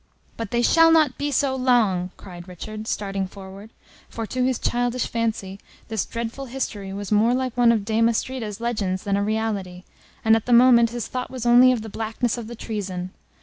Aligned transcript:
"But 0.35 0.49
they 0.49 0.63
shall 0.63 0.89
not 0.89 1.19
be 1.19 1.29
so 1.29 1.55
long!" 1.55 2.09
cried 2.17 2.47
Richard, 2.47 2.87
starting 2.87 3.27
forward; 3.27 3.69
for 4.09 4.25
to 4.25 4.43
his 4.43 4.57
childish 4.57 5.05
fancy 5.05 5.59
this 5.89 6.07
dreadful 6.07 6.45
history 6.47 6.91
was 6.91 7.11
more 7.11 7.35
like 7.35 7.55
one 7.55 7.71
of 7.71 7.85
Dame 7.85 8.09
Astrida's 8.09 8.59
legends 8.59 9.03
than 9.03 9.15
a 9.15 9.21
reality, 9.23 9.83
and 10.25 10.35
at 10.35 10.47
the 10.47 10.53
moment 10.53 10.89
his 10.89 11.05
thought 11.05 11.29
was 11.29 11.45
only 11.45 11.71
of 11.71 11.83
the 11.83 11.87
blackness 11.87 12.35
of 12.35 12.47
the 12.47 12.55
treason. 12.55 13.11